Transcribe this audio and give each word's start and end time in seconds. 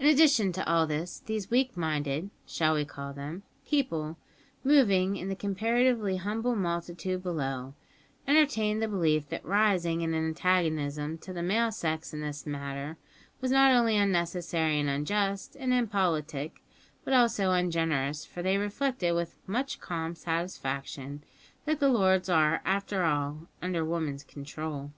In 0.00 0.06
addition 0.08 0.50
to 0.54 0.68
all 0.68 0.88
this, 0.88 1.20
these 1.24 1.50
weak 1.52 1.76
minded 1.76 2.30
(shall 2.48 2.74
we 2.74 2.84
call 2.84 3.12
them?) 3.12 3.44
people, 3.64 4.18
moving 4.64 5.14
in 5.14 5.28
the 5.28 5.36
comparatively 5.36 6.16
humble 6.16 6.56
multitude 6.56 7.22
below, 7.22 7.74
entertained 8.26 8.82
the 8.82 8.88
belief 8.88 9.28
that 9.28 9.44
rising 9.44 10.00
in 10.00 10.14
antagonism 10.14 11.16
to 11.18 11.32
the 11.32 11.44
male 11.44 11.70
sex 11.70 12.12
in 12.12 12.20
this 12.22 12.44
matter 12.44 12.96
was 13.40 13.52
not 13.52 13.70
only 13.70 13.96
unnecessary 13.96 14.80
and 14.80 14.90
unjust 14.90 15.56
and 15.60 15.72
impolitic, 15.72 16.60
but 17.04 17.14
also 17.14 17.52
ungenerous, 17.52 18.24
for 18.24 18.42
they 18.42 18.58
reflected 18.58 19.14
with 19.14 19.38
much 19.46 19.78
calm 19.78 20.16
satisfaction 20.16 21.22
that 21.66 21.78
the 21.78 21.88
"lords" 21.88 22.28
are, 22.28 22.60
after 22.64 23.04
all, 23.04 23.46
"under 23.62 23.84
woman's 23.84 24.24
control." 24.24 24.90